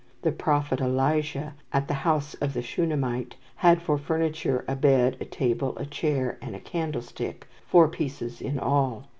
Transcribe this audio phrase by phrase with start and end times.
[0.23, 5.25] The Prophet Elisha, at the house of the Shunamite, had for furniture a bed, a
[5.25, 9.03] table, a chair, and a candlestick, four pieces in all.